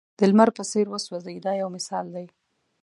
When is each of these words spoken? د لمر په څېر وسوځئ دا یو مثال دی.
د 0.17 0.19
لمر 0.31 0.49
په 0.57 0.63
څېر 0.71 0.85
وسوځئ 0.89 1.37
دا 1.45 1.53
یو 1.61 1.69
مثال 1.77 2.05
دی. 2.15 2.27